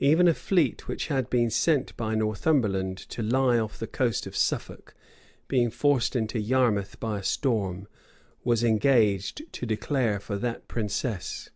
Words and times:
Even 0.00 0.28
a 0.28 0.34
fleet 0.34 0.86
which 0.86 1.06
had 1.06 1.30
been 1.30 1.48
sent 1.48 1.96
by 1.96 2.14
Northumberland 2.14 2.98
to 3.08 3.22
lie 3.22 3.58
off 3.58 3.78
the 3.78 3.86
coast 3.86 4.26
of 4.26 4.36
Suffolk, 4.36 4.94
being 5.48 5.70
forced 5.70 6.14
into 6.14 6.38
Yarmouth 6.38 7.00
by 7.00 7.20
a 7.20 7.22
storm, 7.22 7.88
was 8.44 8.62
engaged 8.62 9.50
to 9.50 9.64
declare 9.64 10.20
for 10.20 10.36
that 10.36 10.68
princess. 10.68 11.48